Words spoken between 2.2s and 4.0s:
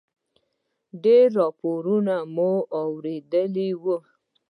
مو اورېدلي و.